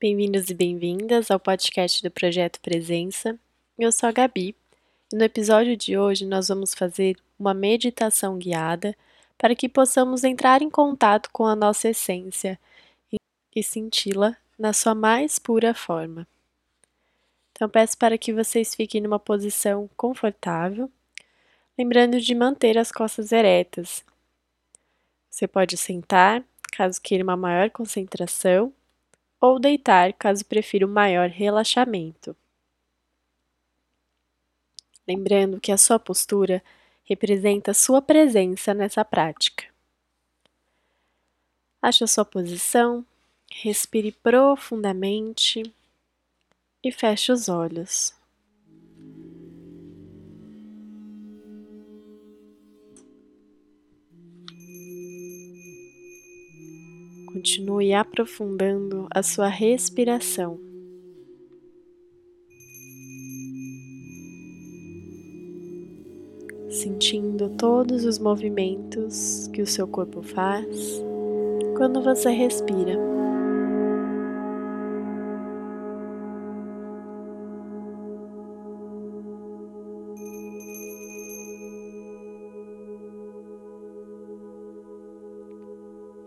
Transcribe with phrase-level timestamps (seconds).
[0.00, 3.36] Bem-vindos e bem-vindas ao podcast do Projeto Presença.
[3.76, 4.54] Eu sou a Gabi
[5.12, 8.94] e no episódio de hoje nós vamos fazer uma meditação guiada
[9.36, 12.60] para que possamos entrar em contato com a nossa essência
[13.52, 16.28] e senti-la na sua mais pura forma.
[17.50, 20.88] Então, peço para que vocês fiquem numa posição confortável,
[21.76, 24.04] lembrando de manter as costas eretas.
[25.28, 28.72] Você pode sentar, caso queira uma maior concentração,
[29.40, 32.36] ou deitar, caso prefira um maior relaxamento.
[35.06, 36.62] Lembrando que a sua postura
[37.04, 39.64] representa sua presença nessa prática.
[41.80, 43.06] Ache a sua posição,
[43.50, 45.62] respire profundamente
[46.82, 48.17] e feche os olhos.
[57.38, 60.58] Continue aprofundando a sua respiração.
[66.68, 71.02] sentindo todos os movimentos que o seu corpo faz
[71.76, 73.07] quando você respira.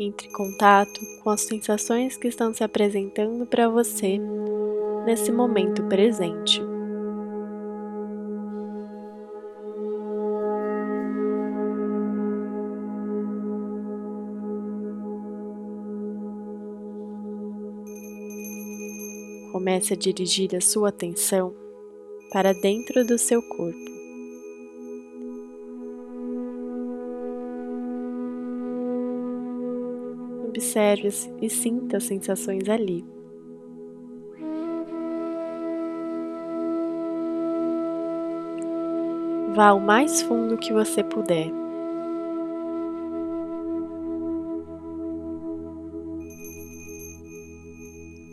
[0.00, 4.20] Entre em contato com as sensações que estão se apresentando para você
[5.04, 6.62] nesse momento presente.
[19.50, 21.52] Comece a dirigir a sua atenção
[22.30, 23.97] para dentro do seu corpo.
[30.58, 31.08] Observe
[31.40, 33.06] e sinta as sensações ali.
[39.54, 41.48] Vá ao mais fundo que você puder.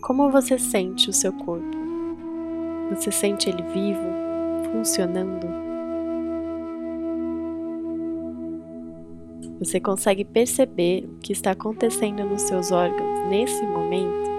[0.00, 1.76] Como você sente o seu corpo?
[2.90, 4.06] Você sente ele vivo,
[4.70, 5.71] funcionando?
[9.64, 14.32] Você consegue perceber o que está acontecendo nos seus órgãos nesse momento?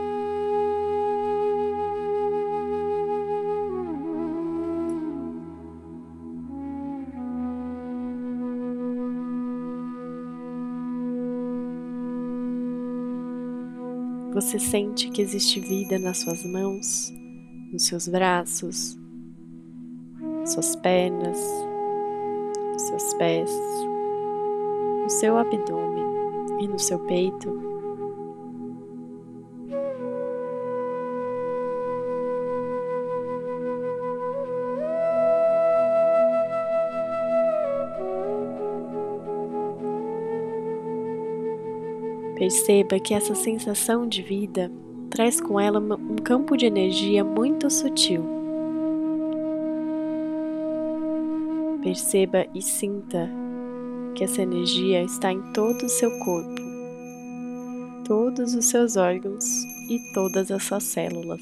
[14.33, 17.13] Você sente que existe vida nas suas mãos,
[17.71, 18.99] nos seus braços,
[20.45, 21.39] suas pernas,
[22.77, 23.49] seus pés,
[25.03, 26.05] no seu abdômen
[26.61, 27.73] e no seu peito.
[42.37, 44.71] Perceba que essa sensação de vida
[45.09, 48.23] traz com ela um campo de energia muito sutil.
[51.81, 53.42] Perceba e sinta
[54.13, 56.61] que essa energia está em todo o seu corpo,
[58.05, 59.45] todos os seus órgãos
[59.89, 61.41] e todas as suas células.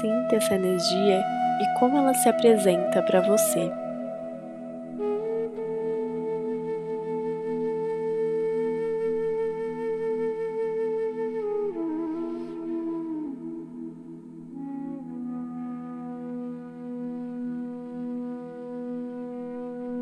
[0.00, 1.22] Sinta essa energia
[1.60, 3.83] e como ela se apresenta para você.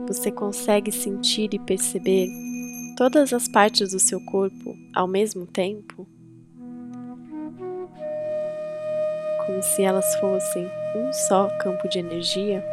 [0.07, 2.29] Você consegue sentir e perceber
[2.97, 6.07] todas as partes do seu corpo ao mesmo tempo?
[9.47, 12.65] como se elas fossem um só campo de energia?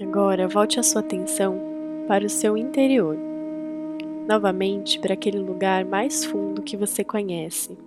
[0.00, 1.58] Agora volte a sua atenção
[2.06, 3.16] para o seu interior
[4.26, 7.78] novamente para aquele lugar mais fundo que você conhece.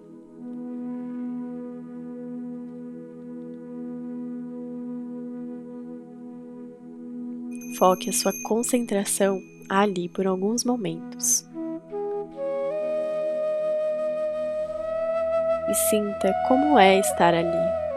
[7.78, 9.40] Foque a sua concentração
[9.70, 11.46] ali por alguns momentos.
[15.70, 17.89] E sinta como é estar ali.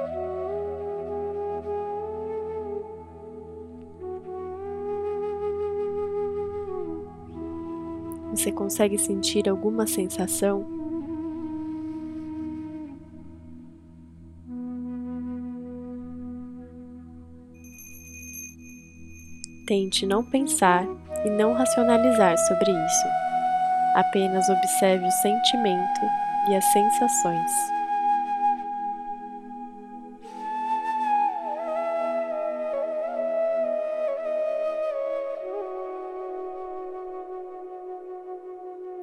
[8.33, 10.65] Você consegue sentir alguma sensação?
[19.67, 20.87] Tente não pensar
[21.25, 23.09] e não racionalizar sobre isso.
[23.95, 26.01] Apenas observe o sentimento
[26.49, 27.82] e as sensações.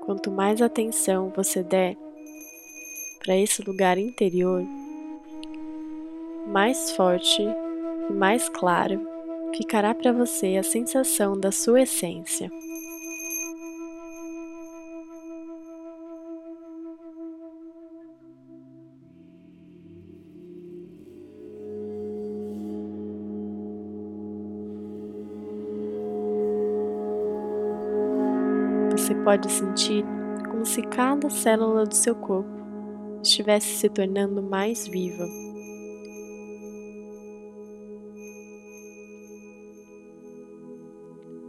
[0.09, 1.95] Quanto mais atenção você der
[3.23, 4.63] para esse lugar interior,
[6.47, 7.44] mais forte
[8.09, 9.00] e mais claro
[9.56, 12.50] ficará para você a sensação da sua essência.
[28.91, 30.03] Você pode sentir
[30.50, 32.50] como se cada célula do seu corpo
[33.24, 35.25] estivesse se tornando mais viva.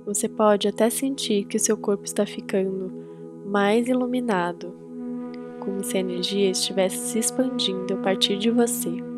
[0.07, 2.93] Você pode até sentir que o seu corpo está ficando
[3.47, 4.75] mais iluminado,
[5.61, 9.10] como se a energia estivesse se expandindo a partir de você.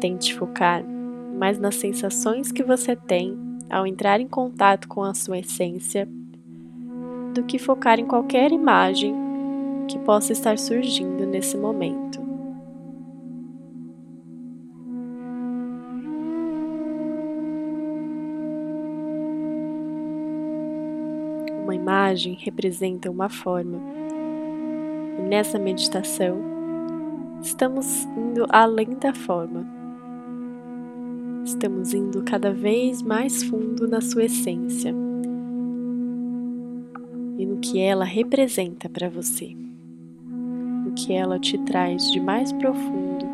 [0.00, 0.82] Tente focar
[1.38, 3.38] mais nas sensações que você tem
[3.68, 6.08] ao entrar em contato com a sua essência
[7.34, 9.14] do que focar em qualquer imagem
[9.86, 12.20] que possa estar surgindo nesse momento.
[21.62, 23.78] Uma imagem representa uma forma,
[25.18, 26.40] e nessa meditação
[27.42, 29.79] estamos indo além da forma.
[31.50, 34.94] Estamos indo cada vez mais fundo na sua essência
[37.36, 39.56] e no que ela representa para você
[40.86, 43.26] o que ela te traz de mais profundo.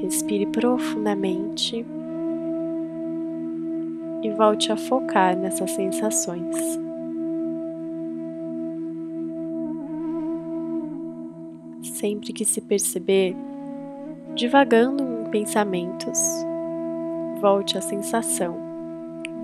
[0.00, 1.84] Respire profundamente
[4.22, 6.56] e volte a focar nessas sensações.
[11.82, 13.36] Sempre que se perceber
[14.34, 16.18] divagando em pensamentos,
[17.40, 18.58] volte à sensação,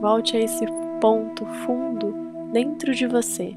[0.00, 0.64] volte a esse
[1.00, 2.14] ponto fundo
[2.52, 3.54] dentro de você.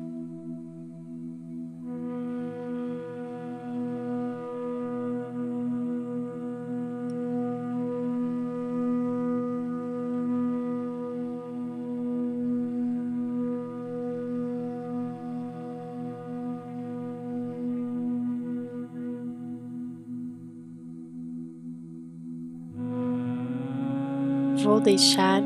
[24.64, 25.42] Vou deixar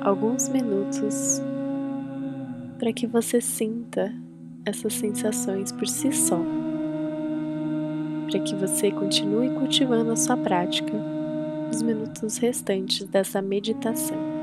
[0.00, 1.40] alguns minutos
[2.78, 4.12] para que você sinta
[4.64, 6.40] essas sensações por si só,
[8.30, 10.92] para que você continue cultivando a sua prática
[11.68, 14.33] nos minutos restantes dessa meditação.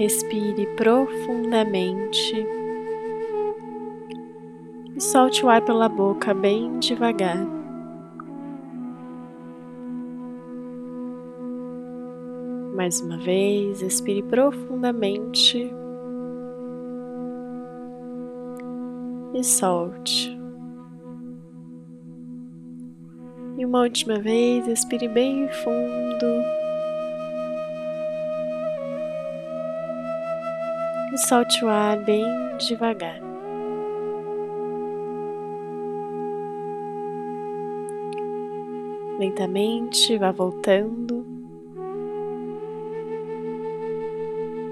[0.00, 2.34] Respire profundamente
[4.96, 7.36] e solte o ar pela boca bem devagar.
[12.74, 15.70] Mais uma vez, expire profundamente
[19.34, 20.34] e solte.
[23.58, 26.59] E uma última vez, expire bem fundo.
[31.12, 32.24] E solte o ar bem
[32.58, 33.20] devagar.
[39.18, 41.26] Lentamente vá voltando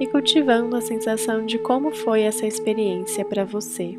[0.01, 3.99] e cultivando a sensação de como foi essa experiência para você.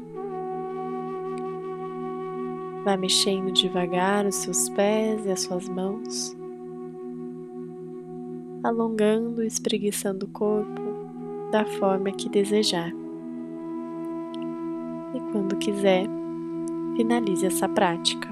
[2.86, 6.36] Vá mexendo devagar os seus pés e as suas mãos,
[8.63, 10.88] alongando e espreguiçando o corpo
[11.51, 12.91] da forma que desejar.
[15.13, 16.06] E quando quiser,
[16.96, 18.29] finalize essa prática.